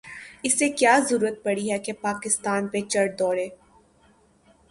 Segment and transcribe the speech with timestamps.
[0.47, 3.47] اسے کیا ضرورت پڑی ہے کہ پاکستان پہ چڑھ دوڑے۔